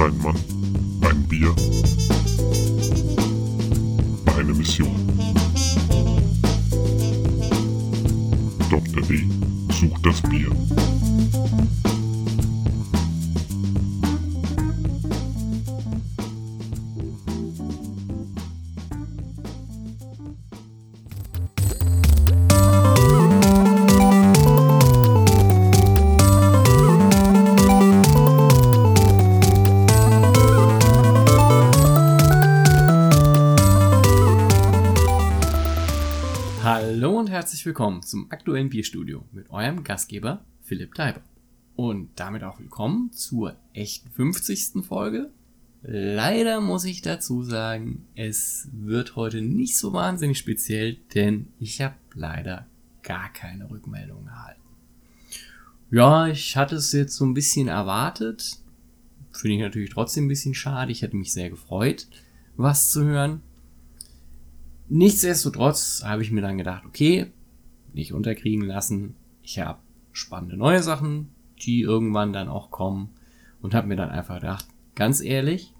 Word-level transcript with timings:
Ein 0.00 0.16
Mann, 0.22 0.34
ein 1.02 1.22
Bier, 1.28 1.54
eine 4.34 4.54
Mission. 4.54 4.88
Dr. 8.70 9.02
D 9.02 9.28
sucht 9.78 10.06
das 10.06 10.22
Bier. 10.22 10.50
Hallo 37.00 37.18
und 37.18 37.30
herzlich 37.30 37.64
willkommen 37.64 38.02
zum 38.02 38.30
aktuellen 38.30 38.68
Bierstudio 38.68 39.24
mit 39.32 39.48
eurem 39.48 39.84
Gastgeber 39.84 40.44
Philipp 40.60 40.92
Kleiber. 40.92 41.22
Und 41.74 42.10
damit 42.16 42.44
auch 42.44 42.58
willkommen 42.58 43.10
zur 43.10 43.56
echten 43.72 44.10
50. 44.10 44.84
Folge. 44.84 45.30
Leider 45.80 46.60
muss 46.60 46.84
ich 46.84 47.00
dazu 47.00 47.42
sagen, 47.42 48.04
es 48.16 48.68
wird 48.72 49.16
heute 49.16 49.40
nicht 49.40 49.78
so 49.78 49.94
wahnsinnig 49.94 50.36
speziell, 50.36 50.98
denn 51.14 51.48
ich 51.58 51.80
habe 51.80 51.94
leider 52.12 52.66
gar 53.02 53.32
keine 53.32 53.70
Rückmeldung 53.70 54.26
erhalten. 54.26 54.60
Ja, 55.90 56.26
ich 56.26 56.54
hatte 56.58 56.76
es 56.76 56.92
jetzt 56.92 57.16
so 57.16 57.24
ein 57.24 57.32
bisschen 57.32 57.68
erwartet. 57.68 58.58
Finde 59.32 59.56
ich 59.56 59.62
natürlich 59.62 59.88
trotzdem 59.88 60.26
ein 60.26 60.28
bisschen 60.28 60.52
schade. 60.52 60.92
Ich 60.92 61.00
hätte 61.00 61.16
mich 61.16 61.32
sehr 61.32 61.48
gefreut, 61.48 62.08
was 62.56 62.90
zu 62.90 63.04
hören. 63.04 63.40
Nichtsdestotrotz 64.92 66.02
habe 66.04 66.22
ich 66.22 66.32
mir 66.32 66.40
dann 66.40 66.58
gedacht, 66.58 66.84
okay, 66.84 67.30
nicht 67.92 68.12
unterkriegen 68.12 68.66
lassen. 68.66 69.14
Ich 69.40 69.60
habe 69.60 69.78
spannende 70.10 70.56
neue 70.56 70.82
Sachen, 70.82 71.30
die 71.62 71.82
irgendwann 71.82 72.32
dann 72.32 72.48
auch 72.48 72.72
kommen. 72.72 73.10
Und 73.62 73.72
habe 73.72 73.86
mir 73.86 73.96
dann 73.96 74.10
einfach 74.10 74.40
gedacht, 74.40 74.66
ganz 74.96 75.20
ehrlich, 75.20 75.72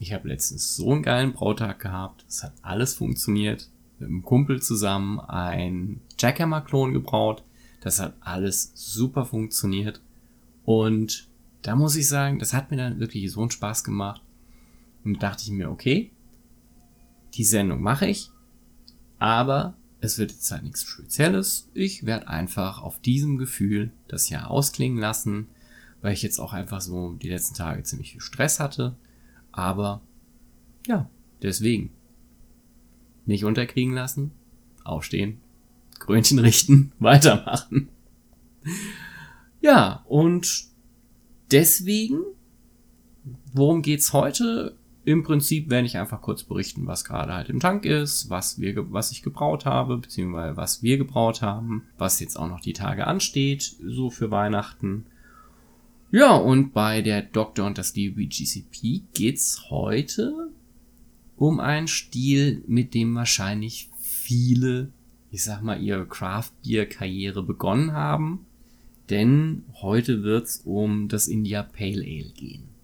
ich 0.00 0.12
habe 0.12 0.28
letztens 0.28 0.74
so 0.74 0.90
einen 0.90 1.04
geilen 1.04 1.32
Brautag 1.32 1.78
gehabt. 1.78 2.24
Es 2.28 2.42
hat 2.42 2.54
alles 2.62 2.94
funktioniert. 2.94 3.70
Mit 4.00 4.08
einem 4.08 4.22
Kumpel 4.22 4.60
zusammen 4.60 5.20
ein 5.20 6.00
Jackhammer-Klon 6.18 6.94
gebraut. 6.94 7.44
Das 7.82 8.00
hat 8.00 8.16
alles 8.18 8.72
super 8.74 9.26
funktioniert. 9.26 10.00
Und 10.64 11.28
da 11.62 11.76
muss 11.76 11.94
ich 11.94 12.08
sagen, 12.08 12.40
das 12.40 12.52
hat 12.52 12.72
mir 12.72 12.78
dann 12.78 12.98
wirklich 12.98 13.30
so 13.30 13.42
einen 13.42 13.52
Spaß 13.52 13.84
gemacht. 13.84 14.22
Und 15.04 15.22
dachte 15.22 15.44
ich 15.44 15.50
mir, 15.52 15.70
okay, 15.70 16.10
die 17.38 17.44
Sendung 17.44 17.80
mache 17.80 18.06
ich, 18.06 18.30
aber 19.18 19.74
es 20.00 20.18
wird 20.18 20.32
jetzt 20.32 20.50
halt 20.50 20.64
nichts 20.64 20.84
Spezielles. 20.84 21.68
Ich 21.72 22.04
werde 22.04 22.28
einfach 22.28 22.82
auf 22.82 23.00
diesem 23.00 23.38
Gefühl 23.38 23.92
das 24.08 24.28
Jahr 24.28 24.50
ausklingen 24.50 24.98
lassen, 24.98 25.48
weil 26.02 26.12
ich 26.12 26.22
jetzt 26.22 26.38
auch 26.38 26.52
einfach 26.52 26.80
so 26.80 27.14
die 27.14 27.28
letzten 27.28 27.54
Tage 27.54 27.82
ziemlich 27.82 28.12
viel 28.12 28.20
Stress 28.20 28.60
hatte. 28.60 28.96
Aber 29.52 30.02
ja, 30.86 31.08
deswegen. 31.42 31.90
Nicht 33.26 33.44
unterkriegen 33.44 33.92
lassen, 33.92 34.32
aufstehen, 34.84 35.40
Krönchen 35.98 36.38
richten, 36.38 36.92
weitermachen. 36.98 37.88
Ja, 39.60 40.04
und 40.08 40.66
deswegen, 41.50 42.20
worum 43.52 43.82
geht's 43.82 44.12
heute? 44.12 44.77
Im 45.08 45.22
Prinzip 45.22 45.70
werde 45.70 45.86
ich 45.86 45.96
einfach 45.96 46.20
kurz 46.20 46.42
berichten, 46.42 46.86
was 46.86 47.02
gerade 47.02 47.32
halt 47.32 47.48
im 47.48 47.60
Tank 47.60 47.86
ist, 47.86 48.28
was 48.28 48.60
wir, 48.60 48.92
was 48.92 49.10
ich 49.10 49.22
gebraut 49.22 49.64
habe, 49.64 49.96
beziehungsweise 49.96 50.58
was 50.58 50.82
wir 50.82 50.98
gebraut 50.98 51.40
haben, 51.40 51.84
was 51.96 52.20
jetzt 52.20 52.38
auch 52.38 52.46
noch 52.46 52.60
die 52.60 52.74
Tage 52.74 53.06
ansteht, 53.06 53.74
so 53.82 54.10
für 54.10 54.30
Weihnachten. 54.30 55.06
Ja, 56.10 56.36
und 56.36 56.74
bei 56.74 57.00
der 57.00 57.22
Doktor 57.22 57.64
und 57.64 57.78
das 57.78 57.94
DBGCP 57.94 59.04
geht's 59.14 59.70
heute 59.70 60.50
um 61.38 61.58
einen 61.58 61.88
Stil, 61.88 62.62
mit 62.66 62.92
dem 62.92 63.14
wahrscheinlich 63.14 63.88
viele, 63.98 64.90
ich 65.30 65.42
sag 65.42 65.62
mal, 65.62 65.80
ihre 65.80 66.04
Craft 66.04 66.52
Beer 66.62 66.84
Karriere 66.84 67.42
begonnen 67.42 67.92
haben. 67.92 68.44
Denn 69.08 69.64
heute 69.80 70.22
wird's 70.22 70.60
um 70.66 71.08
das 71.08 71.28
India 71.28 71.62
Pale 71.62 72.02
Ale 72.02 72.30
gehen 72.36 72.77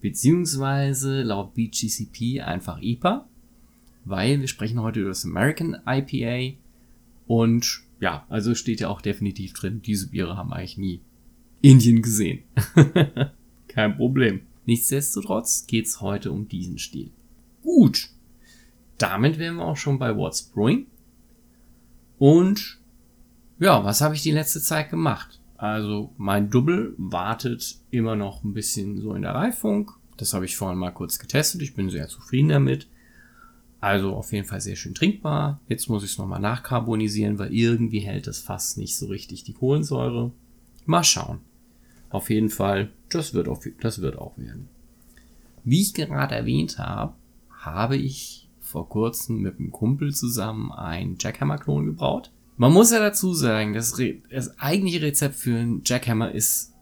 beziehungsweise 0.00 1.22
laut 1.22 1.54
BGCP 1.54 2.40
einfach 2.40 2.80
IPA, 2.80 3.28
weil 4.04 4.40
wir 4.40 4.48
sprechen 4.48 4.80
heute 4.80 5.00
über 5.00 5.10
das 5.10 5.24
American 5.24 5.76
IPA 5.86 6.56
und 7.26 7.82
ja, 8.00 8.24
also 8.28 8.54
steht 8.54 8.80
ja 8.80 8.88
auch 8.88 9.00
definitiv 9.00 9.52
drin, 9.52 9.82
diese 9.82 10.08
Biere 10.08 10.36
haben 10.36 10.52
eigentlich 10.52 10.78
nie 10.78 11.00
Indien 11.60 12.02
gesehen. 12.02 12.44
Kein 13.68 13.96
Problem. 13.96 14.42
Nichtsdestotrotz 14.66 15.66
geht's 15.66 16.00
heute 16.00 16.30
um 16.30 16.48
diesen 16.48 16.78
Stil. 16.78 17.10
Gut. 17.62 18.10
Damit 18.98 19.38
wären 19.38 19.56
wir 19.56 19.64
auch 19.64 19.76
schon 19.76 19.98
bei 19.98 20.16
What's 20.16 20.42
Brewing. 20.42 20.86
Und 22.18 22.78
ja, 23.58 23.84
was 23.84 24.00
habe 24.00 24.14
ich 24.14 24.22
die 24.22 24.30
letzte 24.30 24.60
Zeit 24.60 24.90
gemacht? 24.90 25.40
Also 25.58 26.14
mein 26.16 26.50
Double 26.50 26.94
wartet 26.96 27.78
immer 27.90 28.14
noch 28.14 28.44
ein 28.44 28.54
bisschen 28.54 29.00
so 29.00 29.12
in 29.14 29.22
der 29.22 29.34
Reifung. 29.34 29.90
Das 30.16 30.32
habe 30.32 30.44
ich 30.44 30.56
vorhin 30.56 30.78
mal 30.78 30.92
kurz 30.92 31.18
getestet. 31.18 31.62
Ich 31.62 31.74
bin 31.74 31.90
sehr 31.90 32.08
zufrieden 32.08 32.48
damit. 32.48 32.88
Also 33.80 34.14
auf 34.14 34.32
jeden 34.32 34.46
Fall 34.46 34.60
sehr 34.60 34.76
schön 34.76 34.94
trinkbar. 34.94 35.60
Jetzt 35.68 35.88
muss 35.88 36.04
ich 36.04 36.12
es 36.12 36.18
nochmal 36.18 36.40
nachkarbonisieren, 36.40 37.38
weil 37.38 37.52
irgendwie 37.52 38.00
hält 38.00 38.28
das 38.28 38.38
fast 38.38 38.78
nicht 38.78 38.96
so 38.96 39.06
richtig 39.06 39.44
die 39.44 39.52
Kohlensäure. 39.52 40.32
Mal 40.86 41.04
schauen. 41.04 41.40
Auf 42.08 42.30
jeden 42.30 42.50
Fall, 42.50 42.90
das 43.08 43.34
wird, 43.34 43.48
auf, 43.48 43.64
das 43.80 44.00
wird 44.00 44.16
auch 44.16 44.38
werden. 44.38 44.68
Wie 45.64 45.82
ich 45.82 45.92
gerade 45.92 46.34
erwähnt 46.36 46.78
habe, 46.78 47.14
habe 47.50 47.96
ich 47.96 48.48
vor 48.60 48.88
kurzem 48.88 49.40
mit 49.40 49.58
einem 49.58 49.72
Kumpel 49.72 50.14
zusammen 50.14 50.72
ein 50.72 51.16
Jackhammer-Klon 51.18 51.86
gebraut. 51.86 52.30
Man 52.58 52.72
muss 52.72 52.90
ja 52.90 52.98
dazu 52.98 53.34
sagen, 53.34 53.72
das, 53.72 53.98
Re 53.98 54.16
das 54.30 54.58
eigentliche 54.58 55.00
Rezept 55.00 55.36
für 55.36 55.56
einen 55.56 55.82
Jackhammer 55.84 56.32
ist 56.32 56.74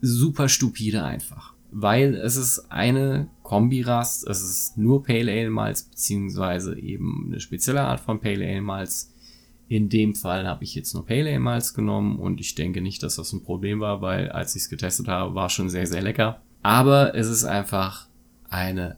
super 0.00 0.48
stupide 0.48 1.04
einfach. 1.04 1.52
Weil 1.70 2.14
es 2.14 2.36
ist 2.36 2.72
eine 2.72 3.28
Kombirast, 3.42 4.26
es 4.26 4.42
ist 4.42 4.78
nur 4.78 5.02
Pale 5.04 5.30
Ale 5.30 5.50
Malz, 5.50 5.82
beziehungsweise 5.82 6.78
eben 6.78 7.26
eine 7.26 7.40
spezielle 7.40 7.82
Art 7.82 8.00
von 8.00 8.20
Pale 8.20 8.46
Ale 8.46 8.62
Malz. 8.62 9.12
In 9.68 9.90
dem 9.90 10.14
Fall 10.14 10.46
habe 10.46 10.64
ich 10.64 10.74
jetzt 10.74 10.94
nur 10.94 11.04
Pale 11.04 11.28
Ale 11.28 11.40
Malz 11.40 11.74
genommen 11.74 12.18
und 12.18 12.40
ich 12.40 12.54
denke 12.54 12.80
nicht, 12.80 13.02
dass 13.02 13.16
das 13.16 13.34
ein 13.34 13.44
Problem 13.44 13.80
war, 13.80 14.00
weil 14.00 14.30
als 14.30 14.56
ich 14.56 14.62
es 14.62 14.70
getestet 14.70 15.08
habe, 15.08 15.34
war 15.34 15.46
es 15.46 15.52
schon 15.52 15.68
sehr, 15.68 15.86
sehr 15.86 16.00
lecker. 16.00 16.40
Aber 16.62 17.14
es 17.14 17.28
ist 17.28 17.44
einfach 17.44 18.08
eine 18.48 18.96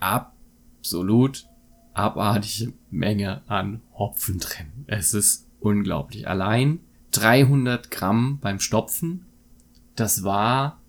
absolut 0.00 1.46
abartige 1.92 2.72
Menge 2.90 3.42
an 3.46 3.82
Hopfen 3.92 4.38
drin. 4.38 4.68
Es 4.86 5.12
ist 5.12 5.45
unglaublich. 5.66 6.28
Allein 6.28 6.80
300 7.12 7.90
Gramm 7.90 8.38
beim 8.40 8.60
Stopfen, 8.60 9.26
das 9.94 10.24
war 10.24 10.80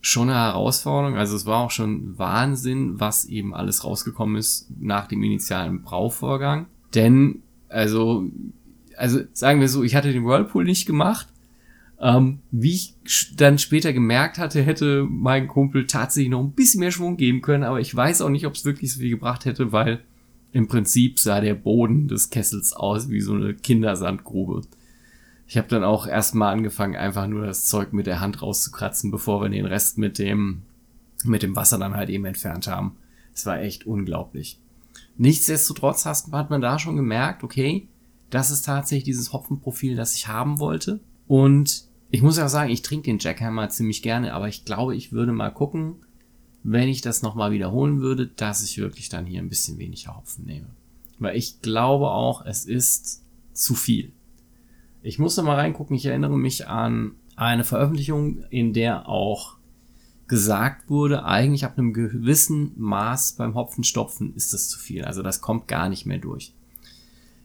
schon 0.00 0.30
eine 0.30 0.38
Herausforderung. 0.38 1.16
Also 1.16 1.36
es 1.36 1.46
war 1.46 1.60
auch 1.60 1.70
schon 1.70 2.18
Wahnsinn, 2.18 3.00
was 3.00 3.24
eben 3.26 3.54
alles 3.54 3.84
rausgekommen 3.84 4.36
ist 4.36 4.68
nach 4.78 5.06
dem 5.08 5.22
initialen 5.22 5.82
Brauvorgang. 5.82 6.66
Denn, 6.94 7.42
also, 7.68 8.24
also 8.96 9.20
sagen 9.32 9.60
wir 9.60 9.68
so, 9.68 9.82
ich 9.82 9.94
hatte 9.94 10.12
den 10.12 10.24
Whirlpool 10.24 10.64
nicht 10.64 10.86
gemacht. 10.86 11.28
Ähm, 12.02 12.38
wie 12.50 12.72
ich 12.72 12.94
dann 13.36 13.58
später 13.58 13.92
gemerkt 13.92 14.38
hatte, 14.38 14.62
hätte 14.62 15.06
mein 15.08 15.48
Kumpel 15.48 15.86
tatsächlich 15.86 16.30
noch 16.30 16.40
ein 16.40 16.52
bisschen 16.52 16.80
mehr 16.80 16.92
Schwung 16.92 17.18
geben 17.18 17.42
können, 17.42 17.62
aber 17.62 17.78
ich 17.78 17.94
weiß 17.94 18.22
auch 18.22 18.30
nicht, 18.30 18.46
ob 18.46 18.54
es 18.54 18.64
wirklich 18.64 18.90
so 18.90 19.00
viel 19.00 19.10
gebracht 19.10 19.44
hätte, 19.44 19.70
weil 19.70 20.00
im 20.52 20.68
Prinzip 20.68 21.18
sah 21.18 21.40
der 21.40 21.54
Boden 21.54 22.08
des 22.08 22.30
Kessels 22.30 22.72
aus 22.72 23.08
wie 23.08 23.20
so 23.20 23.34
eine 23.34 23.54
Kindersandgrube. 23.54 24.62
Ich 25.46 25.56
habe 25.56 25.68
dann 25.68 25.84
auch 25.84 26.06
erstmal 26.06 26.52
angefangen, 26.52 26.96
einfach 26.96 27.26
nur 27.26 27.46
das 27.46 27.66
Zeug 27.66 27.92
mit 27.92 28.06
der 28.06 28.20
Hand 28.20 28.40
rauszukratzen, 28.40 29.10
bevor 29.10 29.42
wir 29.42 29.48
den 29.48 29.66
Rest 29.66 29.98
mit 29.98 30.18
dem, 30.18 30.62
mit 31.24 31.42
dem 31.42 31.56
Wasser 31.56 31.78
dann 31.78 31.96
halt 31.96 32.08
eben 32.08 32.24
entfernt 32.24 32.66
haben. 32.66 32.96
Es 33.34 33.46
war 33.46 33.60
echt 33.60 33.86
unglaublich. 33.86 34.60
Nichtsdestotrotz 35.16 36.06
hat 36.06 36.50
man 36.50 36.60
da 36.60 36.78
schon 36.78 36.96
gemerkt, 36.96 37.42
okay, 37.42 37.88
das 38.30 38.50
ist 38.50 38.62
tatsächlich 38.62 39.04
dieses 39.04 39.32
Hopfenprofil, 39.32 39.96
das 39.96 40.14
ich 40.14 40.28
haben 40.28 40.60
wollte. 40.60 41.00
Und 41.26 41.84
ich 42.10 42.22
muss 42.22 42.38
ja 42.38 42.46
auch 42.46 42.50
sagen, 42.50 42.70
ich 42.70 42.82
trinke 42.82 43.04
den 43.04 43.18
Jackhammer 43.18 43.68
ziemlich 43.68 44.02
gerne, 44.02 44.34
aber 44.34 44.48
ich 44.48 44.64
glaube, 44.64 44.96
ich 44.96 45.12
würde 45.12 45.32
mal 45.32 45.50
gucken, 45.50 45.96
wenn 46.62 46.88
ich 46.88 47.00
das 47.00 47.22
nochmal 47.22 47.52
wiederholen 47.52 48.00
würde, 48.00 48.26
dass 48.26 48.62
ich 48.62 48.78
wirklich 48.78 49.08
dann 49.08 49.26
hier 49.26 49.40
ein 49.40 49.48
bisschen 49.48 49.78
weniger 49.78 50.16
Hopfen 50.16 50.44
nehme. 50.44 50.66
Weil 51.18 51.36
ich 51.36 51.60
glaube 51.62 52.10
auch, 52.10 52.44
es 52.44 52.64
ist 52.64 53.22
zu 53.52 53.74
viel. 53.74 54.12
Ich 55.02 55.18
muss 55.18 55.36
noch 55.36 55.44
mal 55.44 55.56
reingucken, 55.56 55.96
ich 55.96 56.06
erinnere 56.06 56.38
mich 56.38 56.68
an 56.68 57.12
eine 57.36 57.64
Veröffentlichung, 57.64 58.44
in 58.50 58.72
der 58.72 59.08
auch 59.08 59.56
gesagt 60.28 60.88
wurde, 60.90 61.24
eigentlich 61.24 61.64
ab 61.64 61.76
einem 61.76 61.92
gewissen 61.92 62.72
Maß 62.76 63.32
beim 63.32 63.54
Hopfenstopfen 63.54 64.34
ist 64.36 64.52
das 64.52 64.68
zu 64.68 64.78
viel. 64.78 65.04
Also 65.04 65.22
das 65.22 65.40
kommt 65.40 65.66
gar 65.66 65.88
nicht 65.88 66.06
mehr 66.06 66.18
durch. 66.18 66.52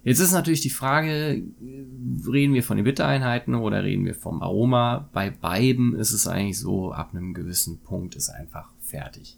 Jetzt 0.03 0.19
ist 0.19 0.33
natürlich 0.33 0.61
die 0.61 0.69
Frage, 0.69 1.41
reden 2.27 2.53
wir 2.53 2.61
von 2.61 2.77
den 2.77 2.83
Bittereinheiten 2.83 3.55
oder 3.55 3.83
reden 3.83 4.05
wir 4.05 4.13
vom 4.13 4.43
Aroma? 4.43 5.09
Bei 5.13 5.31
beiden 5.31 5.95
ist 5.95 6.11
es 6.11 6.27
eigentlich 6.27 6.59
so, 6.59 6.91
ab 6.91 7.09
einem 7.13 7.33
gewissen 7.33 7.79
Punkt 7.79 8.13
ist 8.13 8.29
einfach 8.29 8.69
fertig. 8.85 9.37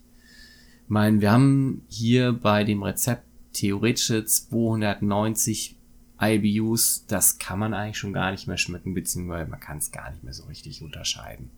Ich 0.84 0.90
meine, 0.90 1.20
wir 1.20 1.32
haben 1.32 1.82
hier 1.88 2.32
bei 2.32 2.64
dem 2.64 2.82
Rezept 2.82 3.24
theoretische 3.52 4.24
290 4.24 5.76
IBUs. 6.20 7.04
Das 7.06 7.38
kann 7.38 7.58
man 7.58 7.74
eigentlich 7.74 7.98
schon 7.98 8.12
gar 8.12 8.30
nicht 8.30 8.46
mehr 8.46 8.56
schmecken, 8.56 8.94
beziehungsweise 8.94 9.50
man 9.50 9.60
kann 9.60 9.78
es 9.78 9.90
gar 9.90 10.10
nicht 10.10 10.24
mehr 10.24 10.32
so 10.32 10.44
richtig 10.44 10.82
unterscheiden. 10.82 11.50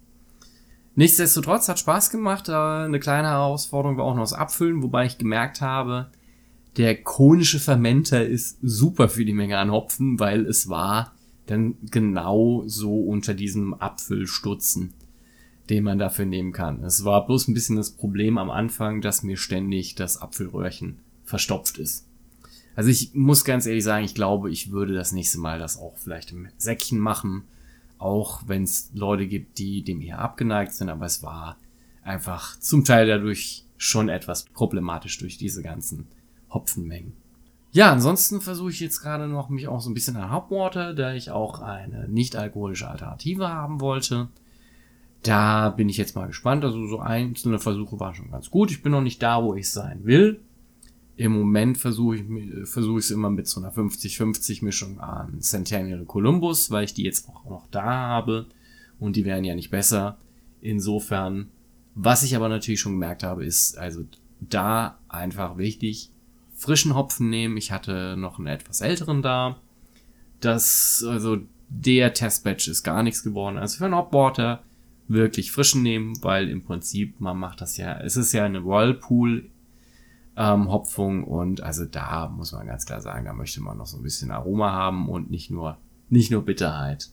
Nichtsdestotrotz 0.97 1.69
hat 1.69 1.79
Spaß 1.79 2.11
gemacht. 2.11 2.49
Eine 2.49 3.01
kleine 3.01 3.29
Herausforderung 3.29 3.97
war 3.97 4.05
auch 4.05 4.15
noch 4.15 4.23
das 4.23 4.33
Abfüllen, 4.33 4.83
wobei 4.83 5.07
ich 5.07 5.19
gemerkt 5.19 5.61
habe, 5.61 6.11
der 6.77 7.03
konische 7.03 7.59
Fermenter 7.59 8.25
ist 8.27 8.59
super 8.63 9.09
für 9.09 9.25
die 9.25 9.33
Menge 9.33 9.59
an 9.59 9.71
Hopfen, 9.71 10.19
weil 10.19 10.47
es 10.47 10.69
war 10.69 11.15
dann 11.47 11.77
genau 11.91 12.63
so 12.67 13.01
unter 13.01 13.35
diesem 13.35 13.75
Apfelstutzen, 13.75 14.95
den 15.71 15.85
man 15.85 15.99
dafür 15.99 16.27
nehmen 16.27 16.53
kann. 16.53 16.83
Es 16.83 17.05
war 17.05 17.25
bloß 17.27 17.49
ein 17.49 17.55
bisschen 17.55 17.77
das 17.77 17.91
Problem 17.91 18.37
am 18.39 18.51
Anfang, 18.51 19.01
dass 19.01 19.23
mir 19.23 19.37
ständig 19.37 19.95
das 19.95 20.21
Apfelröhrchen 20.21 20.99
verstopft 21.25 21.79
ist. 21.79 22.07
Also 22.75 22.91
ich 22.91 23.15
muss 23.15 23.45
ganz 23.45 23.67
ehrlich 23.67 23.85
sagen, 23.85 24.05
ich 24.05 24.15
glaube, 24.15 24.51
ich 24.51 24.71
würde 24.73 24.95
das 24.95 25.13
nächste 25.13 25.39
Mal 25.39 25.59
das 25.59 25.79
auch 25.79 25.97
vielleicht 25.97 26.33
im 26.33 26.49
Säckchen 26.57 26.99
machen, 26.99 27.45
auch 27.99 28.43
wenn 28.47 28.65
es 28.65 28.91
Leute 28.95 29.27
gibt, 29.27 29.59
die 29.59 29.83
dem 29.83 30.01
eher 30.01 30.19
abgeneigt 30.19 30.73
sind, 30.73 30.89
aber 30.89 31.07
es 31.07 31.23
war 31.23 31.57
einfach 32.03 32.59
zum 32.59 32.85
Teil 32.85 33.07
dadurch 33.07 33.65
schon 33.77 34.09
etwas 34.09 34.45
problematisch 34.45 35.19
durch 35.19 35.39
diese 35.39 35.63
ganzen 35.63 36.09
Hopfenmengen. 36.51 37.13
Ja, 37.73 37.93
ansonsten 37.93 38.41
versuche 38.41 38.71
ich 38.71 38.81
jetzt 38.81 39.01
gerade 39.01 39.29
noch 39.29 39.49
mich 39.49 39.69
auch 39.69 39.81
so 39.81 39.91
ein 39.91 39.95
bisschen 39.95 40.17
an 40.17 40.33
Hopwater, 40.33 40.93
da 40.93 41.13
ich 41.15 41.31
auch 41.31 41.61
eine 41.61 42.09
nicht 42.09 42.35
alkoholische 42.35 42.89
Alternative 42.89 43.49
haben 43.49 43.81
wollte. 43.81 44.29
Da 45.23 45.71
bin 45.71 45.89
ich 45.89 45.97
jetzt 45.97 46.17
mal 46.17 46.27
gespannt. 46.27 46.65
Also 46.65 46.87
so 46.87 47.01
einzelne 47.01 47.59
Versuche 47.59 48.01
waren 48.01 48.15
schon 48.15 48.31
ganz 48.31 48.51
gut. 48.51 48.71
Ich 48.71 48.83
bin 48.83 48.93
noch 48.93 49.03
nicht 49.03 49.23
da, 49.23 49.43
wo 49.43 49.55
ich 49.55 49.71
sein 49.71 50.05
will. 50.05 50.41
Im 51.17 51.33
Moment 51.33 51.77
versuche 51.77 52.17
ich 52.17 52.25
versuche 52.67 52.99
ich 52.99 53.05
es 53.05 53.11
immer 53.11 53.29
mit 53.29 53.47
so 53.47 53.61
einer 53.61 53.73
50-50 53.73 54.65
Mischung 54.65 55.01
an 55.01 55.43
Centennial 55.43 56.07
Columbus, 56.07 56.71
weil 56.71 56.85
ich 56.85 56.95
die 56.95 57.03
jetzt 57.03 57.29
auch 57.29 57.45
noch 57.45 57.67
da 57.71 57.85
habe 57.85 58.47
und 58.99 59.17
die 59.17 59.27
werden 59.27 59.45
ja 59.45 59.55
nicht 59.55 59.71
besser. 59.71 60.17
Insofern, 60.63 61.51
was 61.95 62.23
ich 62.23 62.37
aber 62.37 62.49
natürlich 62.49 62.81
schon 62.81 62.93
gemerkt 62.93 63.23
habe, 63.23 63.45
ist 63.45 63.77
also 63.77 64.05
da 64.41 64.99
einfach 65.09 65.59
wichtig, 65.59 66.11
frischen 66.55 66.95
Hopfen 66.95 67.29
nehmen. 67.29 67.59
Ich 67.59 67.71
hatte 67.71 68.17
noch 68.17 68.39
einen 68.39 68.47
etwas 68.47 68.81
älteren 68.81 69.21
da. 69.21 69.59
Das, 70.41 71.05
also 71.07 71.39
der 71.69 72.15
Testbatch 72.15 72.69
ist 72.69 72.83
gar 72.83 73.03
nichts 73.03 73.23
geworden. 73.23 73.59
Also 73.59 73.77
für 73.77 73.85
einen 73.85 73.97
Hopwater 73.97 74.63
wirklich 75.11 75.53
frischen 75.53 75.83
nehmen, 75.83 76.23
weil 76.23 76.49
im 76.49 76.63
Prinzip 76.63 77.21
man 77.21 77.39
macht 77.39 77.61
das 77.61 77.77
ja, 77.77 78.01
es 78.01 78.17
ist 78.17 78.33
ja 78.33 78.45
eine 78.45 78.65
Whirlpool 78.65 79.51
ähm, 80.37 80.71
Hopfung 80.71 81.25
und 81.25 81.63
also 81.63 81.85
da 81.85 82.29
muss 82.29 82.53
man 82.53 82.67
ganz 82.67 82.87
klar 82.87 83.01
sagen, 83.01 83.25
da 83.25 83.33
möchte 83.33 83.61
man 83.61 83.77
noch 83.77 83.87
so 83.87 83.99
ein 83.99 84.03
bisschen 84.03 84.31
Aroma 84.31 84.73
haben 84.73 85.09
und 85.09 85.31
nicht 85.31 85.51
nur 85.51 85.79
nicht 86.09 86.31
nur 86.31 86.45
Bitterheit. 86.45 87.11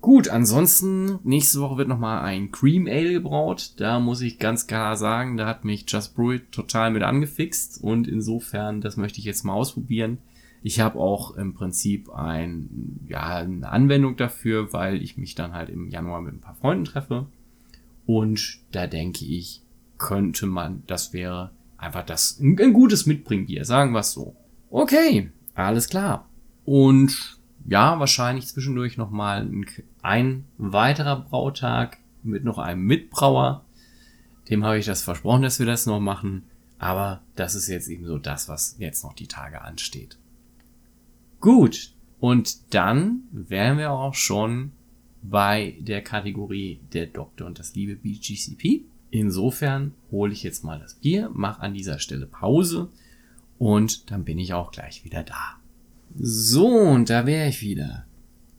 Gut, 0.00 0.28
ansonsten, 0.28 1.18
nächste 1.24 1.60
Woche 1.60 1.78
wird 1.78 1.88
nochmal 1.88 2.20
ein 2.20 2.52
Cream 2.52 2.86
Ale 2.86 3.14
gebraut. 3.14 3.72
Da 3.78 3.98
muss 3.98 4.20
ich 4.20 4.38
ganz 4.38 4.68
klar 4.68 4.96
sagen, 4.96 5.36
da 5.36 5.46
hat 5.46 5.64
mich 5.64 5.86
Just 5.88 6.14
Brew 6.14 6.34
It 6.34 6.52
total 6.52 6.92
mit 6.92 7.02
angefixt 7.02 7.82
und 7.82 8.06
insofern, 8.06 8.80
das 8.80 8.96
möchte 8.96 9.18
ich 9.18 9.24
jetzt 9.24 9.44
mal 9.44 9.54
ausprobieren. 9.54 10.18
Ich 10.62 10.80
habe 10.80 10.98
auch 10.98 11.36
im 11.36 11.54
Prinzip 11.54 12.10
ein, 12.10 13.00
ja, 13.08 13.36
eine 13.36 13.68
Anwendung 13.68 14.16
dafür, 14.16 14.72
weil 14.72 15.02
ich 15.02 15.16
mich 15.16 15.34
dann 15.34 15.52
halt 15.52 15.70
im 15.70 15.88
Januar 15.88 16.20
mit 16.20 16.34
ein 16.34 16.40
paar 16.40 16.56
Freunden 16.56 16.84
treffe. 16.84 17.26
Und 18.06 18.58
da 18.72 18.86
denke 18.86 19.24
ich, 19.24 19.62
könnte 19.98 20.46
man, 20.46 20.82
das 20.86 21.12
wäre 21.12 21.50
einfach 21.76 22.04
das, 22.04 22.40
ein, 22.40 22.58
ein 22.60 22.72
gutes 22.72 23.06
Mitbringbier, 23.06 23.64
sagen 23.64 23.92
wir 23.92 24.00
es 24.00 24.12
so. 24.12 24.34
Okay, 24.70 25.30
alles 25.54 25.88
klar. 25.88 26.28
Und 26.64 27.38
ja, 27.66 27.98
wahrscheinlich 27.98 28.46
zwischendurch 28.46 28.96
nochmal 28.96 29.42
ein, 29.42 29.66
ein 30.02 30.44
weiterer 30.56 31.20
Brautag 31.20 31.98
mit 32.22 32.44
noch 32.44 32.58
einem 32.58 32.82
Mitbrauer. 32.82 33.64
Dem 34.48 34.64
habe 34.64 34.78
ich 34.78 34.86
das 34.86 35.02
versprochen, 35.02 35.42
dass 35.42 35.58
wir 35.58 35.66
das 35.66 35.86
noch 35.86 36.00
machen. 36.00 36.44
Aber 36.78 37.22
das 37.36 37.54
ist 37.54 37.68
jetzt 37.68 37.88
eben 37.88 38.06
so 38.06 38.18
das, 38.18 38.48
was 38.48 38.76
jetzt 38.78 39.02
noch 39.02 39.12
die 39.12 39.26
Tage 39.26 39.62
ansteht. 39.62 40.16
Gut. 41.40 41.92
Und 42.20 42.74
dann 42.74 43.22
wären 43.30 43.78
wir 43.78 43.92
auch 43.92 44.14
schon 44.14 44.72
bei 45.22 45.76
der 45.80 46.02
Kategorie 46.02 46.80
der 46.92 47.06
Doktor 47.06 47.46
und 47.46 47.58
das 47.58 47.74
liebe 47.74 47.96
BGCP. 47.96 48.84
Insofern 49.10 49.94
hole 50.10 50.32
ich 50.32 50.42
jetzt 50.42 50.64
mal 50.64 50.78
das 50.78 50.94
Bier, 50.94 51.30
mache 51.32 51.62
an 51.62 51.74
dieser 51.74 51.98
Stelle 51.98 52.26
Pause 52.26 52.90
und 53.58 54.10
dann 54.10 54.24
bin 54.24 54.38
ich 54.38 54.52
auch 54.52 54.70
gleich 54.70 55.04
wieder 55.04 55.22
da. 55.22 55.56
So, 56.16 56.68
und 56.68 57.10
da 57.10 57.26
wäre 57.26 57.48
ich 57.48 57.62
wieder. 57.62 58.06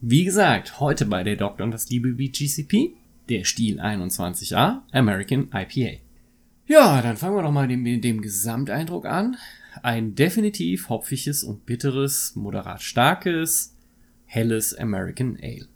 Wie 0.02 0.24
gesagt, 0.24 0.80
heute 0.80 1.06
bei 1.06 1.24
der 1.24 1.36
Doktor 1.36 1.66
und 1.66 1.72
das 1.72 1.90
liebe 1.90 2.14
BGCP, 2.14 2.94
der 3.28 3.44
Stil 3.44 3.80
21a 3.80 4.82
American 4.92 5.50
IPA. 5.54 6.00
Ja, 6.68 7.02
dann 7.02 7.18
fangen 7.18 7.36
wir 7.36 7.44
doch 7.44 7.52
mal 7.52 7.68
mit 7.68 8.04
dem 8.04 8.22
Gesamteindruck 8.22 9.06
an. 9.06 9.38
Ein 9.82 10.16
definitiv 10.16 10.90
hopfiges 10.90 11.44
und 11.44 11.66
bitteres, 11.66 12.36
moderat 12.36 12.82
starkes, 12.82 13.76
helles 14.26 14.76
American 14.76 15.38
Ale. 15.42 15.68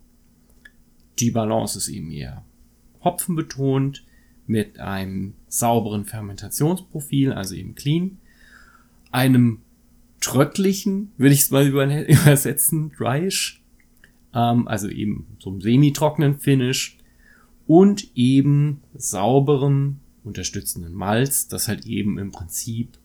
Die 1.20 1.32
Balance 1.32 1.78
ist 1.78 1.90
eben 1.90 2.12
eher 2.12 2.44
hopfenbetont, 3.04 4.06
mit 4.46 4.80
einem 4.80 5.36
sauberen 5.48 6.06
Fermentationsprofil, 6.06 7.32
also 7.34 7.56
eben 7.56 7.76
clean, 7.76 8.18
einem 9.12 9.62
tröttlichen, 10.20 11.12
würde 11.18 11.34
ich 11.34 11.42
es 11.42 11.52
mal 11.52 11.68
übersetzen, 12.08 12.92
dryish, 12.92 13.64
ähm, 14.34 14.68
also 14.68 14.90
eben 14.90 15.38
so 15.40 15.50
einem 15.50 15.62
semi-trockenen 15.62 16.40
Finish 16.40 16.98
und 17.68 18.16
eben 18.16 18.82
sauberem, 18.96 20.00
unterstützenden 20.24 20.94
Malz, 20.94 21.48
das 21.48 21.68
halt 21.68 21.86
eben 21.86 22.18
im 22.18 22.32
Prinzip 22.32 22.98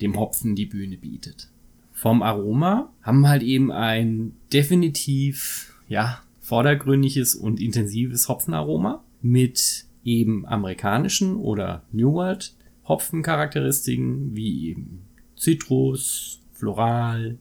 dem 0.00 0.18
Hopfen 0.18 0.54
die 0.54 0.66
Bühne 0.66 0.96
bietet. 0.96 1.50
Vom 1.92 2.22
Aroma 2.22 2.92
haben 3.02 3.20
wir 3.20 3.28
halt 3.28 3.42
eben 3.42 3.72
ein 3.72 4.32
definitiv, 4.52 5.74
ja, 5.88 6.20
vordergründiges 6.40 7.34
und 7.34 7.60
intensives 7.60 8.28
Hopfenaroma 8.28 9.04
mit 9.20 9.84
eben 10.04 10.46
amerikanischen 10.46 11.36
oder 11.36 11.82
New 11.92 12.12
World 12.14 12.54
Hopfencharakteristiken 12.88 14.34
wie 14.34 14.70
eben 14.70 15.04
Zitrus, 15.36 16.40
Floral, 16.52 17.38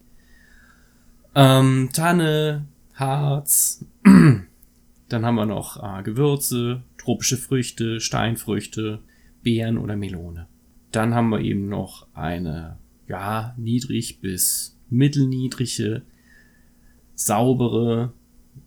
ähm, 1.33 1.89
Tanne, 1.93 2.67
Harz. 2.93 3.85
Dann 4.03 5.25
haben 5.25 5.35
wir 5.35 5.45
noch 5.45 5.81
äh, 5.81 6.03
Gewürze, 6.03 6.83
tropische 6.97 7.37
Früchte, 7.37 8.01
Steinfrüchte, 8.01 8.99
Beeren 9.41 9.77
oder 9.77 9.95
Melone. 9.95 10.47
Dann 10.91 11.13
haben 11.13 11.29
wir 11.29 11.41
eben 11.41 11.67
noch 11.67 12.07
eine, 12.13 12.77
ja, 13.07 13.53
niedrig 13.57 14.21
bis 14.21 14.77
mittelniedrige, 14.89 16.03
saubere, 17.15 18.13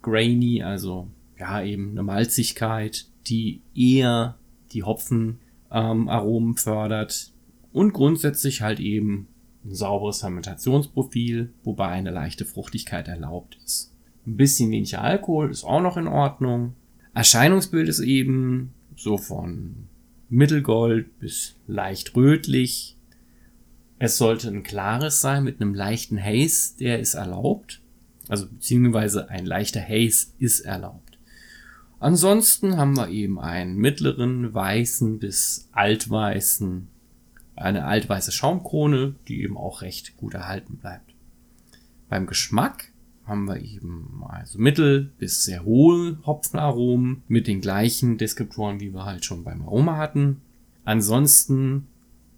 grainy, 0.03 0.63
also 0.63 1.09
ja, 1.39 1.63
eben 1.63 1.91
eine 1.91 2.03
Malzigkeit, 2.03 3.07
die 3.27 3.63
eher 3.75 4.37
die 4.73 4.83
Hopfenaromen 4.83 6.51
ähm, 6.51 6.57
fördert, 6.57 7.33
und 7.73 7.93
grundsätzlich 7.93 8.63
halt 8.63 8.81
eben 8.81 9.29
ein 9.65 9.75
sauberes 9.75 10.21
Fermentationsprofil, 10.21 11.53
wobei 11.63 11.89
eine 11.89 12.11
leichte 12.11 12.45
Fruchtigkeit 12.45 13.09
erlaubt 13.09 13.59
ist. 13.65 13.93
Ein 14.27 14.37
bisschen 14.37 14.71
weniger 14.71 15.03
Alkohol 15.03 15.51
ist 15.51 15.65
auch 15.65 15.81
noch 15.81 15.97
in 15.97 16.09
Ordnung. 16.09 16.75
Erscheinungsbild 17.15 17.89
ist 17.89 18.01
eben 18.01 18.73
so 18.97 19.17
von 19.19 19.89
mittelgold 20.31 21.19
bis 21.19 21.57
leicht 21.67 22.17
rötlich. 22.17 22.97
Es 23.99 24.17
sollte 24.17 24.49
ein 24.49 24.63
klares 24.63 25.21
sein 25.21 25.45
mit 25.45 25.61
einem 25.61 25.75
leichten 25.75 26.19
Haze, 26.19 26.79
der 26.79 27.01
ist 27.01 27.15
erlaubt. 27.15 27.81
Also 28.29 28.47
beziehungsweise 28.47 29.29
ein 29.29 29.45
leichter 29.45 29.81
Haze 29.83 30.29
ist 30.39 30.61
erlaubt. 30.61 31.19
Ansonsten 31.99 32.77
haben 32.79 32.97
wir 32.97 33.09
eben 33.09 33.39
einen 33.39 33.77
mittleren 33.77 34.55
weißen 34.55 35.19
bis 35.19 35.69
altweißen 35.73 36.89
eine 37.61 37.85
altweiße 37.85 38.33
Schaumkrone, 38.33 39.17
die 39.29 39.43
eben 39.43 39.57
auch 39.57 39.83
recht 39.83 40.17
gut 40.17 40.35
erhalten 40.35 40.79
bleibt. 40.79 41.15
Beim 42.09 42.27
Geschmack 42.27 42.90
haben 43.31 43.47
wir 43.47 43.63
eben 43.63 44.23
also 44.29 44.59
mittel 44.59 45.13
bis 45.19 45.45
sehr 45.45 45.65
hohe 45.65 46.19
Hopfenaromen 46.27 47.23
mit 47.29 47.47
den 47.47 47.61
gleichen 47.61 48.19
Deskriptoren, 48.19 48.81
wie 48.81 48.93
wir 48.93 49.05
halt 49.05 49.25
schon 49.25 49.45
beim 49.45 49.63
Aroma 49.63 49.97
hatten. 49.97 50.43
Ansonsten, 50.85 51.87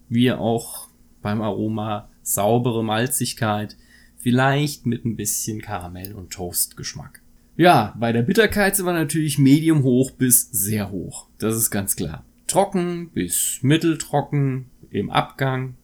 wie 0.09 0.31
auch 0.31 0.89
beim 1.23 1.41
Aroma, 1.41 2.09
saubere 2.23 2.85
Malzigkeit, 2.85 3.77
vielleicht 4.19 4.87
mit 4.87 5.05
ein 5.05 5.17
bisschen 5.17 5.63
Karamell- 5.63 6.15
und 6.15 6.31
Toastgeschmack. 6.31 7.23
Ja, 7.57 7.95
bei 7.99 8.13
der 8.13 8.23
Bitterkeit 8.23 8.77
sind 8.77 8.87
wir 8.87 8.93
natürlich 8.93 9.39
medium 9.39 9.83
hoch 9.83 10.11
bis 10.11 10.51
sehr 10.51 10.91
hoch. 10.91 11.29
Das 11.39 11.57
ist 11.57 11.71
ganz 11.71 11.97
klar. 11.97 12.25
Trocken 12.47 13.11
bis 13.11 13.61
mitteltrocken 13.63 14.67
im 14.91 15.11
Abgang 15.11 15.75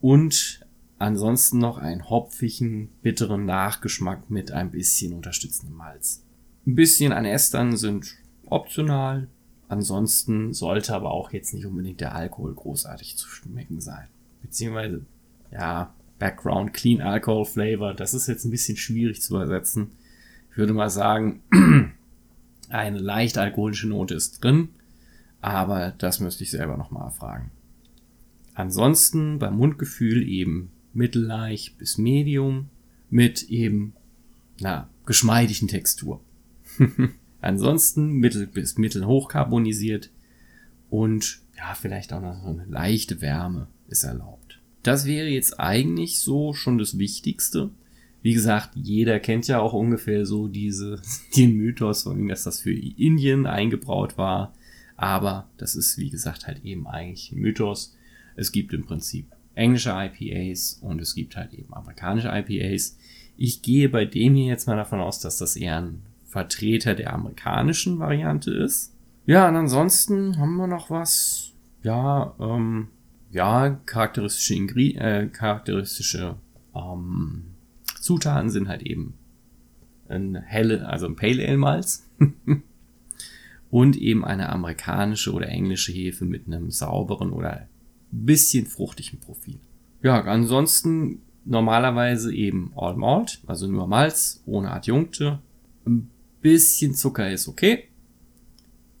und 0.00 0.57
ansonsten 0.98 1.58
noch 1.58 1.78
einen 1.78 2.08
hopfigen, 2.08 2.90
bitteren 3.02 3.44
Nachgeschmack 3.44 4.30
mit 4.30 4.52
ein 4.52 4.70
bisschen 4.70 5.12
unterstützendem 5.12 5.76
Malz. 5.76 6.24
Ein 6.66 6.74
bisschen 6.74 7.12
an 7.12 7.24
Estern 7.24 7.76
sind 7.76 8.16
optional. 8.46 9.28
Ansonsten 9.68 10.54
sollte 10.54 10.94
aber 10.94 11.10
auch 11.10 11.32
jetzt 11.32 11.52
nicht 11.52 11.66
unbedingt 11.66 12.00
der 12.00 12.14
Alkohol 12.14 12.54
großartig 12.54 13.16
zu 13.16 13.28
schmecken 13.28 13.80
sein. 13.80 14.08
Beziehungsweise, 14.42 15.04
ja, 15.52 15.94
Background 16.18 16.72
Clean 16.72 17.00
Alcohol 17.00 17.44
Flavor, 17.44 17.94
das 17.94 18.14
ist 18.14 18.26
jetzt 18.26 18.44
ein 18.44 18.50
bisschen 18.50 18.76
schwierig 18.76 19.22
zu 19.22 19.34
übersetzen. 19.34 19.92
Ich 20.50 20.56
würde 20.56 20.72
mal 20.72 20.90
sagen, 20.90 21.42
eine 22.68 22.98
leicht 22.98 23.38
alkoholische 23.38 23.88
Note 23.88 24.14
ist 24.14 24.42
drin, 24.42 24.70
aber 25.40 25.92
das 25.96 26.18
müsste 26.20 26.44
ich 26.44 26.50
selber 26.50 26.76
nochmal 26.76 27.04
erfragen. 27.04 27.50
Ansonsten 28.54 29.38
beim 29.38 29.56
Mundgefühl 29.56 30.26
eben 30.26 30.72
mittelleicht 30.98 31.78
bis 31.78 31.96
medium 31.96 32.68
mit 33.08 33.44
eben 33.44 33.94
na, 34.60 34.90
geschmeidigen 35.06 35.68
Textur. 35.68 36.20
Ansonsten 37.40 38.12
mittel 38.14 38.46
bis 38.46 38.76
mittelhoch 38.76 39.28
carbonisiert 39.28 40.10
und 40.90 41.40
ja, 41.56 41.74
vielleicht 41.74 42.12
auch 42.12 42.20
noch 42.20 42.44
eine 42.44 42.66
leichte 42.66 43.20
Wärme 43.20 43.68
ist 43.86 44.04
erlaubt. 44.04 44.60
Das 44.82 45.06
wäre 45.06 45.28
jetzt 45.28 45.58
eigentlich 45.60 46.18
so 46.18 46.52
schon 46.52 46.78
das 46.78 46.98
Wichtigste. 46.98 47.70
Wie 48.22 48.34
gesagt, 48.34 48.70
jeder 48.74 49.20
kennt 49.20 49.46
ja 49.46 49.60
auch 49.60 49.72
ungefähr 49.72 50.26
so 50.26 50.48
diese, 50.48 51.00
den 51.36 51.56
Mythos 51.56 52.02
von 52.02 52.18
ihm, 52.18 52.28
dass 52.28 52.42
das 52.42 52.60
für 52.60 52.72
Indien 52.72 53.46
eingebraut 53.46 54.18
war. 54.18 54.52
Aber 54.96 55.48
das 55.58 55.76
ist, 55.76 55.96
wie 55.98 56.10
gesagt, 56.10 56.48
halt 56.48 56.64
eben 56.64 56.88
eigentlich 56.88 57.30
ein 57.30 57.38
Mythos. 57.38 57.96
Es 58.34 58.50
gibt 58.50 58.72
im 58.72 58.84
Prinzip 58.84 59.26
englische 59.58 59.90
IPAs 59.90 60.78
und 60.82 61.00
es 61.00 61.14
gibt 61.14 61.36
halt 61.36 61.52
eben 61.52 61.74
amerikanische 61.74 62.28
IPAs. 62.32 62.96
Ich 63.36 63.62
gehe 63.62 63.88
bei 63.88 64.04
dem 64.04 64.34
hier 64.34 64.46
jetzt 64.46 64.66
mal 64.66 64.76
davon 64.76 65.00
aus, 65.00 65.20
dass 65.20 65.36
das 65.38 65.56
eher 65.56 65.80
ein 65.80 66.02
Vertreter 66.26 66.94
der 66.94 67.12
amerikanischen 67.12 67.98
Variante 67.98 68.52
ist. 68.52 68.94
Ja, 69.26 69.48
und 69.48 69.56
ansonsten 69.56 70.38
haben 70.38 70.56
wir 70.56 70.66
noch 70.66 70.90
was. 70.90 71.52
Ja, 71.82 72.34
ähm, 72.40 72.88
ja, 73.30 73.70
charakteristische, 73.86 74.54
Ingri 74.54 74.96
äh, 74.96 75.26
charakteristische 75.26 76.36
ähm, 76.74 77.44
Zutaten 78.00 78.50
sind 78.50 78.68
halt 78.68 78.82
eben 78.82 79.14
ein 80.08 80.36
helle, 80.36 80.88
also 80.88 81.06
ein 81.06 81.16
Pale 81.16 81.46
Ale 81.46 81.58
Malz 81.58 82.08
und 83.70 83.96
eben 83.96 84.24
eine 84.24 84.48
amerikanische 84.48 85.32
oder 85.32 85.48
englische 85.48 85.92
Hefe 85.92 86.24
mit 86.24 86.46
einem 86.46 86.70
sauberen 86.70 87.32
oder 87.32 87.68
bisschen 88.10 88.66
fruchtigen 88.66 89.20
Profil. 89.20 89.60
Ja, 90.02 90.20
ansonsten 90.22 91.22
normalerweise 91.44 92.32
eben 92.34 92.72
All 92.76 92.96
Malt, 92.96 93.40
also 93.46 93.66
nur 93.66 93.86
Malz, 93.86 94.42
ohne 94.46 94.70
Adjunkte. 94.70 95.40
Ein 95.86 96.10
bisschen 96.40 96.94
Zucker 96.94 97.30
ist 97.30 97.48
okay. 97.48 97.88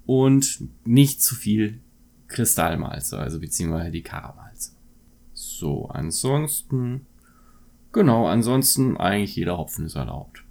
Und 0.06 0.60
nicht 0.84 1.22
zu 1.22 1.34
viel 1.34 1.80
Kristallmalze, 2.28 3.18
also 3.18 3.40
beziehungsweise 3.40 3.90
die 3.90 4.02
Karamalze. 4.02 4.72
So, 5.34 5.88
ansonsten, 5.88 7.06
genau, 7.92 8.26
ansonsten 8.26 8.96
eigentlich 8.96 9.36
jeder 9.36 9.58
Hopfen 9.58 9.86
ist 9.86 9.94
erlaubt. 9.94 10.44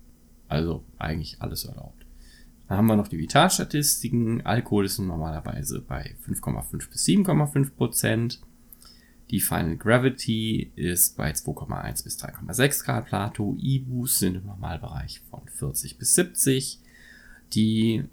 Also 0.48 0.84
eigentlich 0.98 1.42
alles 1.42 1.66
erlaubt. 1.66 2.06
Dann 2.68 2.78
haben 2.78 2.88
wir 2.88 2.96
noch 2.96 3.08
die 3.08 3.18
Vitalstatistiken. 3.18 4.46
Alkohol 4.46 4.86
ist 4.86 5.00
normalerweise 5.00 5.82
bei 5.82 6.16
5,5 6.28 6.90
bis 6.90 7.06
7,5 7.06 7.72
Prozent. 7.72 8.42
Die 9.30 9.42
Final 9.42 9.78
Gravity 9.78 10.72
ist 10.76 11.18
bei 11.18 11.32
2,1 11.32 12.04
bis 12.04 12.18
3,6 12.18 12.86
Grad 12.86 13.06
Plato. 13.06 13.58
IBUs 13.60 14.20
sind 14.20 14.36
im 14.36 14.46
Normalbereich 14.46 15.22
von 15.30 15.42
40 15.48 15.98
bis 15.98 16.16
70. 16.16 16.80
Die 17.54 18.04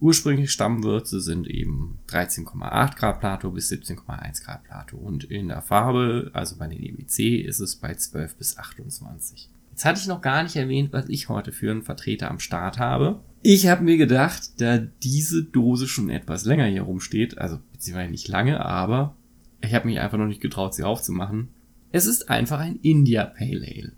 ursprünglichen 0.00 0.48
Stammwürze 0.48 1.20
sind 1.20 1.46
eben 1.46 1.98
13,8 2.08 2.96
Grad 2.96 3.20
Plato 3.20 3.50
bis 3.50 3.70
17,1 3.70 4.44
Grad 4.44 4.64
Plato. 4.64 4.96
Und 4.96 5.24
in 5.24 5.48
der 5.48 5.62
Farbe, 5.62 6.30
also 6.34 6.56
bei 6.56 6.66
den 6.66 6.82
EBC, 6.82 7.46
ist 7.46 7.60
es 7.60 7.76
bei 7.76 7.94
12 7.94 8.36
bis 8.36 8.58
28. 8.58 9.48
Jetzt 9.72 9.84
hatte 9.84 10.00
ich 10.00 10.06
noch 10.06 10.20
gar 10.20 10.42
nicht 10.42 10.54
erwähnt, 10.56 10.92
was 10.92 11.08
ich 11.08 11.28
heute 11.28 11.50
für 11.50 11.70
einen 11.70 11.82
Vertreter 11.82 12.30
am 12.30 12.38
Start 12.38 12.78
habe. 12.78 13.20
Ich 13.42 13.66
habe 13.66 13.82
mir 13.82 13.96
gedacht, 13.96 14.60
da 14.60 14.78
diese 14.78 15.42
Dose 15.42 15.88
schon 15.88 16.10
etwas 16.10 16.44
länger 16.44 16.66
hier 16.66 16.82
rumsteht, 16.82 17.38
also 17.38 17.58
beziehungsweise 17.72 18.10
nicht 18.10 18.28
lange, 18.28 18.64
aber 18.64 19.16
ich 19.62 19.74
habe 19.74 19.88
mich 19.88 19.98
einfach 19.98 20.18
noch 20.18 20.26
nicht 20.26 20.40
getraut, 20.40 20.74
sie 20.74 20.84
aufzumachen. 20.84 21.48
Es 21.90 22.06
ist 22.06 22.30
einfach 22.30 22.60
ein 22.60 22.78
India 22.82 23.24
Pale 23.24 23.66
Ale. 23.66 23.92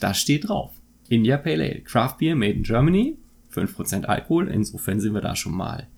Das 0.00 0.18
steht 0.18 0.48
drauf. 0.48 0.72
India 1.08 1.36
Pale 1.36 1.64
Ale. 1.64 1.80
Craft 1.82 2.16
Beer 2.18 2.36
made 2.36 2.52
in 2.52 2.62
Germany. 2.62 3.16
5% 3.54 4.04
Alkohol. 4.04 4.48
Insofern 4.48 5.00
sind 5.00 5.14
wir 5.14 5.20
da 5.20 5.36
schon 5.36 5.54
mal. 5.54 5.88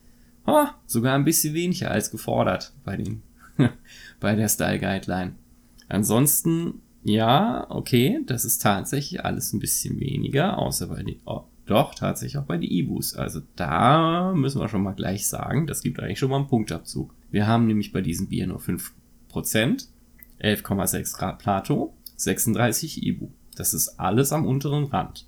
Oh, 0.47 0.67
sogar 0.87 1.15
ein 1.15 1.25
bisschen 1.25 1.55
weniger 1.55 1.91
als 1.91 2.11
gefordert 2.11 2.73
bei 2.85 2.97
den, 2.97 3.23
bei 4.21 4.35
der 4.35 4.49
Style 4.49 4.79
Guideline. 4.79 5.33
Ansonsten, 5.89 6.83
ja, 7.02 7.66
okay, 7.71 8.21
das 8.26 8.45
ist 8.45 8.62
tatsächlich 8.62 9.25
alles 9.25 9.52
ein 9.52 9.61
bisschen 9.61 9.99
weniger, 10.00 10.59
außer 10.59 10.88
bei 10.88 11.02
den, 11.02 11.16
oh, 11.25 11.45
doch, 11.66 11.95
tatsächlich 11.95 12.37
auch 12.38 12.47
bei 12.47 12.57
den 12.57 12.71
Ibus. 12.71 13.14
Also 13.14 13.40
da 13.57 14.33
müssen 14.35 14.61
wir 14.61 14.69
schon 14.69 14.83
mal 14.83 14.92
gleich 14.92 15.28
sagen, 15.28 15.66
das 15.66 15.83
gibt 15.83 16.00
eigentlich 16.00 16.19
schon 16.19 16.30
mal 16.30 16.38
einen 16.38 16.49
Punktabzug. 16.49 17.14
Wir 17.30 17.47
haben 17.47 17.66
nämlich 17.66 17.92
bei 17.92 18.00
diesem 18.00 18.28
Bier 18.28 18.47
nur 18.47 18.59
5 18.59 18.92
Prozent, 19.28 19.88
11,6 20.42 21.16
Grad 21.16 21.38
Plato, 21.38 21.95
36 22.16 23.07
Ibu. 23.07 23.28
Das 23.57 23.73
ist 23.73 24.00
alles 24.00 24.33
am 24.33 24.47
unteren 24.47 24.87
Rand. 24.87 25.26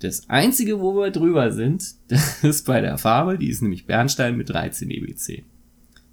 Das 0.00 0.28
einzige, 0.28 0.80
wo 0.80 0.94
wir 0.94 1.10
drüber 1.10 1.52
sind, 1.52 1.94
das 2.08 2.44
ist 2.44 2.66
bei 2.66 2.80
der 2.80 2.98
Farbe, 2.98 3.38
die 3.38 3.48
ist 3.48 3.62
nämlich 3.62 3.86
Bernstein 3.86 4.36
mit 4.36 4.50
13 4.50 4.90
EBC. 4.90 5.44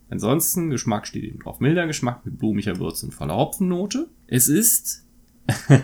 Ansonsten, 0.10 0.70
Geschmack 0.70 1.08
steht 1.08 1.24
eben 1.24 1.40
drauf. 1.40 1.60
Milder 1.60 1.88
Geschmack 1.88 2.24
mit 2.24 2.38
blumiger 2.38 2.78
Würze 2.78 3.08
und 3.08 3.14
voller 3.14 3.36
Hopfennote. 3.36 4.10
Es 4.34 4.48
ist 4.48 5.06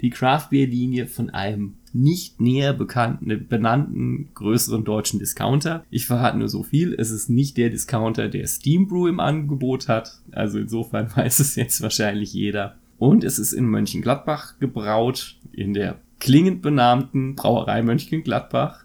die 0.00 0.10
Craft 0.10 0.48
Beer 0.50 0.66
Linie 0.66 1.06
von 1.06 1.30
einem 1.30 1.76
nicht 1.92 2.40
näher 2.40 2.72
bekannten, 2.72 3.46
benannten 3.48 4.30
größeren 4.34 4.82
deutschen 4.82 5.20
Discounter. 5.20 5.84
Ich 5.88 6.06
verrate 6.06 6.36
nur 6.36 6.48
so 6.48 6.64
viel. 6.64 6.96
Es 6.98 7.12
ist 7.12 7.30
nicht 7.30 7.56
der 7.56 7.70
Discounter, 7.70 8.28
der 8.28 8.48
Steam 8.48 8.88
Brew 8.88 9.06
im 9.06 9.20
Angebot 9.20 9.86
hat. 9.86 10.20
Also 10.32 10.58
insofern 10.58 11.12
weiß 11.16 11.38
es 11.38 11.54
jetzt 11.54 11.80
wahrscheinlich 11.80 12.32
jeder. 12.32 12.74
Und 12.98 13.22
es 13.22 13.38
ist 13.38 13.52
in 13.52 13.66
Mönchengladbach 13.66 14.58
gebraut, 14.58 15.38
in 15.52 15.72
der 15.72 16.00
klingend 16.18 16.62
benannten 16.62 17.36
Brauerei 17.36 17.82
Mönchengladbach 17.82 18.84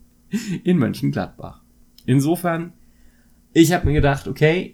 in 0.64 0.78
Mönchengladbach. 0.78 1.60
Insofern, 2.06 2.72
ich 3.52 3.74
habe 3.74 3.84
mir 3.84 3.92
gedacht, 3.92 4.28
okay, 4.28 4.73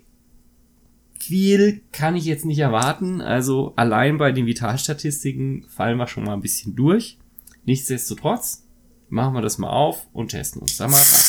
viel 1.23 1.83
kann 1.93 2.17
ich 2.17 2.25
jetzt 2.25 2.45
nicht 2.45 2.59
erwarten. 2.59 3.21
Also 3.21 3.75
allein 3.77 4.19
bei 4.19 4.33
den 4.33 4.47
Vitalstatistiken 4.47 5.65
fallen 5.69 5.99
wir 5.99 6.07
schon 6.07 6.25
mal 6.25 6.35
ein 6.35 6.41
bisschen 6.41 6.75
durch. 6.77 7.19
Nichtsdestotrotz 7.65 8.67
machen 9.09 9.35
wir 9.35 9.43
das 9.43 9.59
mal 9.59 9.71
auf 9.71 10.09
und 10.13 10.29
testen 10.29 10.63
uns 10.63 10.77
da 10.77 10.89
mal 10.89 10.97
rein. 10.97 11.25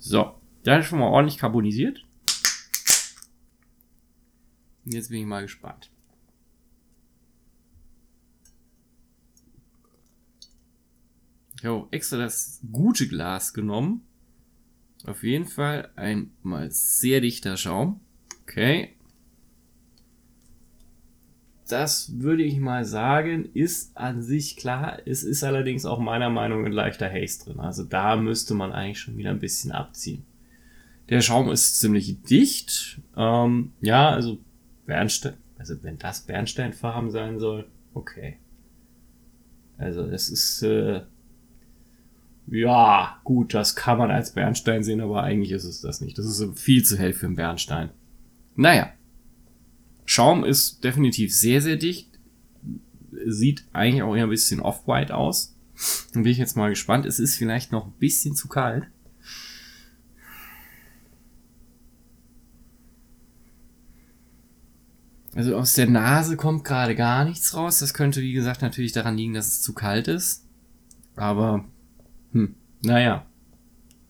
So, 0.00 0.34
da 0.62 0.78
ist 0.78 0.86
schon 0.86 0.98
mal 0.98 1.08
ordentlich 1.08 1.38
carbonisiert. 1.38 2.04
Jetzt 4.84 5.10
bin 5.10 5.20
ich 5.20 5.26
mal 5.26 5.42
gespannt. 5.42 5.90
Ich 11.58 11.64
habe 11.64 11.88
extra 11.90 12.18
das 12.18 12.60
gute 12.70 13.08
Glas 13.08 13.52
genommen. 13.52 14.06
Auf 15.04 15.24
jeden 15.24 15.46
Fall 15.46 15.90
ein 15.96 16.32
mal 16.42 16.70
sehr 16.70 17.20
dichter 17.20 17.56
Schaum. 17.56 18.00
Okay, 18.42 18.97
das 21.68 22.20
würde 22.20 22.42
ich 22.42 22.58
mal 22.58 22.84
sagen, 22.84 23.48
ist 23.54 23.96
an 23.96 24.22
sich 24.22 24.56
klar. 24.56 24.98
Es 25.06 25.22
ist 25.22 25.44
allerdings 25.44 25.84
auch 25.84 25.98
meiner 25.98 26.30
Meinung 26.30 26.62
nach 26.62 26.66
ein 26.66 26.72
leichter 26.72 27.10
Haze 27.10 27.44
drin. 27.44 27.60
Also 27.60 27.84
da 27.84 28.16
müsste 28.16 28.54
man 28.54 28.72
eigentlich 28.72 29.00
schon 29.00 29.16
wieder 29.16 29.30
ein 29.30 29.38
bisschen 29.38 29.72
abziehen. 29.72 30.24
Der 31.08 31.20
Schaum 31.20 31.50
ist 31.50 31.80
ziemlich 31.80 32.22
dicht. 32.22 33.00
Ähm, 33.16 33.72
ja, 33.80 34.10
also 34.10 34.38
Bernstein, 34.86 35.34
also 35.58 35.82
wenn 35.82 35.98
das 35.98 36.22
Bernsteinfarben 36.22 37.10
sein 37.10 37.38
soll, 37.38 37.66
okay. 37.94 38.38
Also 39.78 40.06
das 40.06 40.28
ist, 40.28 40.62
äh, 40.62 41.02
ja, 42.46 43.20
gut, 43.24 43.54
das 43.54 43.76
kann 43.76 43.98
man 43.98 44.10
als 44.10 44.32
Bernstein 44.32 44.82
sehen, 44.82 45.00
aber 45.00 45.22
eigentlich 45.22 45.52
ist 45.52 45.64
es 45.64 45.80
das 45.80 46.00
nicht. 46.00 46.18
Das 46.18 46.26
ist 46.26 46.58
viel 46.58 46.84
zu 46.84 46.98
hell 46.98 47.12
für 47.12 47.26
einen 47.26 47.36
Bernstein. 47.36 47.90
Naja. 48.56 48.92
Schaum 50.18 50.42
ist 50.42 50.82
definitiv 50.82 51.32
sehr, 51.32 51.62
sehr 51.62 51.76
dicht. 51.76 52.18
Sieht 53.24 53.64
eigentlich 53.72 54.02
auch 54.02 54.16
eher 54.16 54.24
ein 54.24 54.30
bisschen 54.30 54.58
off-white 54.58 55.14
aus. 55.14 55.56
Dann 56.12 56.24
bin 56.24 56.32
ich 56.32 56.38
jetzt 56.38 56.56
mal 56.56 56.70
gespannt. 56.70 57.06
Es 57.06 57.20
ist 57.20 57.36
vielleicht 57.36 57.70
noch 57.70 57.86
ein 57.86 57.92
bisschen 58.00 58.34
zu 58.34 58.48
kalt. 58.48 58.88
Also 65.36 65.54
aus 65.54 65.74
der 65.74 65.88
Nase 65.88 66.36
kommt 66.36 66.64
gerade 66.64 66.96
gar 66.96 67.24
nichts 67.24 67.54
raus. 67.54 67.78
Das 67.78 67.94
könnte, 67.94 68.20
wie 68.20 68.32
gesagt, 68.32 68.60
natürlich 68.60 68.90
daran 68.90 69.16
liegen, 69.16 69.34
dass 69.34 69.46
es 69.46 69.62
zu 69.62 69.72
kalt 69.72 70.08
ist. 70.08 70.44
Aber, 71.14 71.64
hm, 72.32 72.56
naja. 72.82 73.24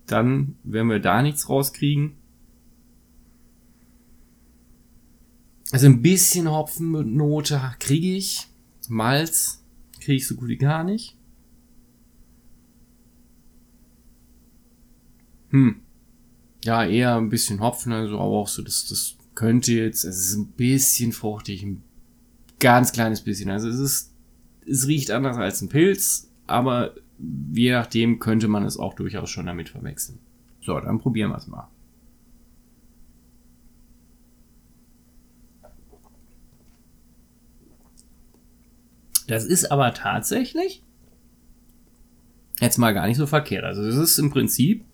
Dann 0.07 0.57
werden 0.65 0.89
wir 0.89 1.01
da 1.01 1.21
nichts 1.21 1.51
rauskriegen. 1.51 2.18
Also 5.71 5.87
ein 5.87 6.03
bisschen 6.03 6.51
Hopfennote 6.51 7.61
kriege 7.79 8.17
ich. 8.17 8.49
Malz 8.89 9.63
kriege 10.01 10.17
ich 10.17 10.27
so 10.27 10.35
gut 10.35 10.49
wie 10.49 10.57
gar 10.57 10.85
nicht. 10.85 11.17
Hm. 15.51 15.83
Ja, 16.65 16.85
eher 16.85 17.17
ein 17.17 17.29
bisschen 17.29 17.61
Hopfen, 17.61 17.93
also 17.93 18.15
aber 18.15 18.25
auch 18.25 18.49
so, 18.49 18.63
das, 18.63 18.87
das 18.87 19.17
könnte 19.35 19.73
jetzt, 19.73 20.05
es 20.05 20.19
ist 20.19 20.37
ein 20.37 20.49
bisschen 20.49 21.13
fruchtig, 21.13 21.63
ein 21.63 21.83
ganz 22.59 22.93
kleines 22.93 23.23
bisschen. 23.23 23.51
Also 23.51 23.69
es 23.69 23.79
ist, 23.79 24.15
es 24.67 24.87
riecht 24.87 25.11
anders 25.11 25.37
als 25.37 25.63
ein 25.63 25.69
Pilz, 25.69 26.31
aber 26.47 26.95
je 27.53 27.73
nachdem 27.73 28.19
könnte 28.19 28.49
man 28.49 28.65
es 28.65 28.79
auch 28.79 28.95
durchaus 28.95 29.31
schon 29.31 29.47
damit 29.47 29.69
verwechseln. 29.69 30.19
So, 30.61 30.79
dann 30.81 30.99
probieren 30.99 31.31
wir 31.31 31.37
es 31.37 31.47
mal. 31.47 31.69
Das 39.29 39.45
ist 39.45 39.71
aber 39.71 39.95
tatsächlich 39.95 40.83
jetzt 42.61 42.79
mal 42.79 42.95
gar 42.95 43.07
nicht 43.07 43.19
so 43.19 43.27
verkehrt. 43.27 43.63
Also 43.63 43.85
das 43.85 43.97
ist 43.97 44.19
im 44.19 44.31
Prinzip, 44.31 44.85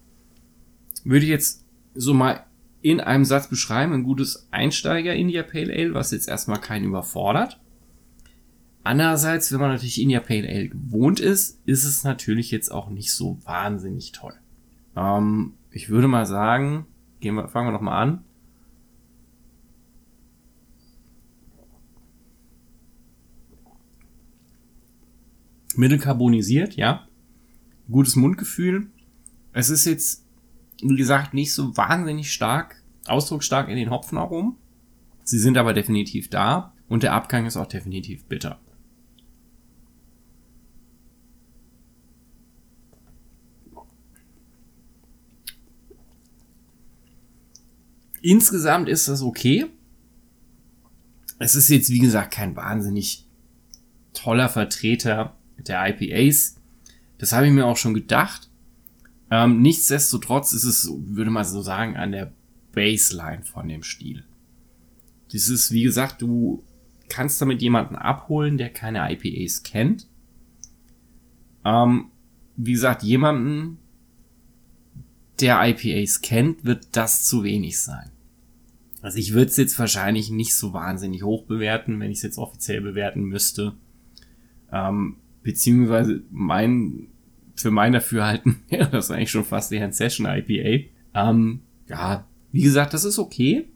würde 1.04 1.24
ich 1.24 1.30
jetzt 1.30 1.64
so 1.94 2.12
mal 2.12 2.44
in 2.82 3.00
einem 3.00 3.24
Satz 3.24 3.48
beschreiben, 3.48 3.94
ein 3.94 4.02
gutes 4.02 4.48
Einsteiger 4.50 5.14
India 5.14 5.42
Pale 5.42 5.72
Ale, 5.72 5.94
was 5.94 6.10
jetzt 6.10 6.28
erstmal 6.28 6.60
keinen 6.60 6.84
überfordert. 6.84 7.60
Andererseits, 8.82 9.50
wenn 9.52 9.60
man 9.60 9.70
natürlich 9.70 10.02
India 10.02 10.20
Pale 10.20 10.46
Ale 10.46 10.68
gewohnt 10.68 11.20
ist, 11.20 11.62
ist 11.64 11.84
es 11.84 12.04
natürlich 12.04 12.50
jetzt 12.50 12.70
auch 12.70 12.90
nicht 12.90 13.12
so 13.12 13.38
wahnsinnig 13.44 14.12
toll. 14.12 14.34
Ähm, 14.96 15.54
ich 15.70 15.88
würde 15.88 16.08
mal 16.08 16.26
sagen, 16.26 16.86
gehen 17.20 17.36
wir, 17.36 17.48
fangen 17.48 17.68
wir 17.68 17.72
noch 17.72 17.80
mal 17.80 17.98
an. 18.02 18.24
Mittelkarbonisiert, 25.78 26.76
ja. 26.76 27.06
Gutes 27.90 28.16
Mundgefühl. 28.16 28.90
Es 29.52 29.70
ist 29.70 29.84
jetzt, 29.84 30.26
wie 30.82 30.96
gesagt, 30.96 31.34
nicht 31.34 31.52
so 31.52 31.76
wahnsinnig 31.76 32.32
stark, 32.32 32.82
ausdrucksstark 33.06 33.68
in 33.68 33.76
den 33.76 33.90
Hopfenaromen. 33.90 34.56
Sie 35.22 35.38
sind 35.38 35.56
aber 35.56 35.72
definitiv 35.72 36.28
da 36.28 36.74
und 36.88 37.02
der 37.02 37.12
Abgang 37.12 37.46
ist 37.46 37.56
auch 37.56 37.66
definitiv 37.66 38.24
bitter. 38.24 38.60
Insgesamt 48.22 48.88
ist 48.88 49.06
das 49.06 49.20
okay. 49.20 49.66
Es 51.38 51.54
ist 51.54 51.68
jetzt, 51.68 51.90
wie 51.90 51.98
gesagt, 51.98 52.32
kein 52.32 52.56
wahnsinnig 52.56 53.28
toller 54.14 54.48
Vertreter 54.48 55.36
der 55.58 55.86
IPAs. 55.88 56.60
Das 57.18 57.32
habe 57.32 57.46
ich 57.46 57.52
mir 57.52 57.66
auch 57.66 57.76
schon 57.76 57.94
gedacht. 57.94 58.50
Ähm, 59.30 59.62
nichtsdestotrotz 59.62 60.52
ist 60.52 60.64
es, 60.64 60.90
würde 60.92 61.30
man 61.30 61.44
so 61.44 61.62
sagen, 61.62 61.96
an 61.96 62.12
der 62.12 62.32
Baseline 62.72 63.42
von 63.42 63.68
dem 63.68 63.82
Stil. 63.82 64.24
Das 65.32 65.48
ist, 65.48 65.72
wie 65.72 65.82
gesagt, 65.82 66.22
du 66.22 66.62
kannst 67.08 67.40
damit 67.40 67.62
jemanden 67.62 67.96
abholen, 67.96 68.58
der 68.58 68.70
keine 68.70 69.10
IPAs 69.12 69.62
kennt. 69.62 70.06
Ähm, 71.64 72.10
wie 72.56 72.72
gesagt, 72.72 73.02
jemanden, 73.02 73.78
der 75.40 75.60
IPAs 75.66 76.20
kennt, 76.20 76.64
wird 76.64 76.88
das 76.92 77.24
zu 77.24 77.42
wenig 77.42 77.80
sein. 77.80 78.10
Also 79.02 79.18
ich 79.18 79.34
würde 79.34 79.50
es 79.50 79.56
jetzt 79.56 79.78
wahrscheinlich 79.78 80.30
nicht 80.30 80.54
so 80.54 80.72
wahnsinnig 80.72 81.22
hoch 81.22 81.44
bewerten, 81.44 82.00
wenn 82.00 82.10
ich 82.10 82.18
es 82.18 82.22
jetzt 82.22 82.38
offiziell 82.38 82.80
bewerten 82.80 83.24
müsste. 83.24 83.74
Ähm, 84.72 85.16
beziehungsweise 85.44 86.24
mein, 86.32 87.06
für 87.54 87.70
mein 87.70 87.92
Dafürhalten 87.92 88.62
wäre 88.68 88.90
das 88.90 89.12
eigentlich 89.12 89.30
schon 89.30 89.44
fast 89.44 89.70
eher 89.70 89.84
ein 89.84 89.92
Session 89.92 90.26
IPA. 90.26 90.88
Ähm, 91.14 91.60
ja, 91.86 92.26
wie 92.50 92.62
gesagt, 92.62 92.94
das 92.94 93.04
ist 93.04 93.20
okay. 93.20 93.68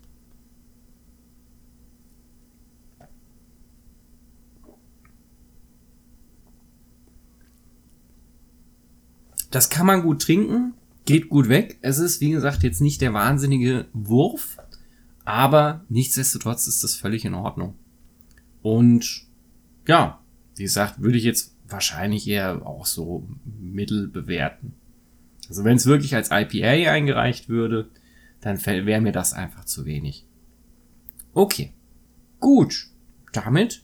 Das 9.50 9.70
kann 9.70 9.86
man 9.86 10.02
gut 10.02 10.22
trinken, 10.22 10.74
geht 11.06 11.28
gut 11.28 11.48
weg. 11.48 11.78
Es 11.80 11.98
ist, 11.98 12.20
wie 12.20 12.30
gesagt, 12.30 12.62
jetzt 12.62 12.80
nicht 12.80 13.00
der 13.00 13.14
wahnsinnige 13.14 13.86
Wurf, 13.92 14.58
aber 15.24 15.84
nichtsdestotrotz 15.88 16.66
ist 16.66 16.84
das 16.84 16.96
völlig 16.96 17.24
in 17.24 17.34
Ordnung. 17.34 17.74
Und 18.62 19.26
ja, 19.86 20.20
wie 20.56 20.64
gesagt, 20.64 21.00
würde 21.00 21.16
ich 21.18 21.24
jetzt 21.24 21.54
wahrscheinlich 21.68 22.26
eher 22.26 22.66
auch 22.66 22.86
so 22.86 23.28
mittel 23.44 24.08
bewerten. 24.08 24.74
Also 25.48 25.64
wenn 25.64 25.76
es 25.76 25.86
wirklich 25.86 26.14
als 26.14 26.30
IPA 26.30 26.90
eingereicht 26.90 27.48
würde, 27.48 27.88
dann 28.40 28.64
wäre 28.64 29.00
mir 29.00 29.12
das 29.12 29.32
einfach 29.32 29.64
zu 29.64 29.84
wenig. 29.84 30.26
Okay. 31.32 31.72
Gut. 32.40 32.88
Damit 33.32 33.82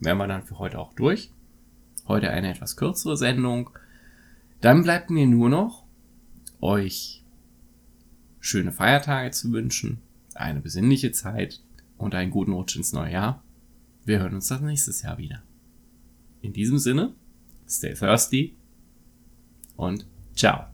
wären 0.00 0.18
wir 0.18 0.26
dann 0.26 0.44
für 0.44 0.58
heute 0.58 0.78
auch 0.78 0.92
durch. 0.94 1.30
Heute 2.06 2.30
eine 2.30 2.50
etwas 2.50 2.76
kürzere 2.76 3.16
Sendung. 3.16 3.70
Dann 4.60 4.82
bleibt 4.82 5.10
mir 5.10 5.26
nur 5.26 5.48
noch, 5.48 5.84
euch 6.60 7.22
schöne 8.40 8.72
Feiertage 8.72 9.30
zu 9.30 9.52
wünschen, 9.52 10.02
eine 10.34 10.60
besinnliche 10.60 11.12
Zeit 11.12 11.60
und 11.96 12.14
einen 12.14 12.30
guten 12.30 12.52
Rutsch 12.52 12.76
ins 12.76 12.92
neue 12.92 13.12
Jahr. 13.12 13.42
Wir 14.04 14.20
hören 14.20 14.34
uns 14.34 14.48
das 14.48 14.60
nächstes 14.60 15.02
Jahr 15.02 15.18
wieder. 15.18 15.42
In 16.44 16.52
diesem 16.52 16.76
Sinne, 16.76 17.14
stay 17.66 17.94
thirsty 17.94 18.54
und 19.76 20.06
ciao. 20.34 20.73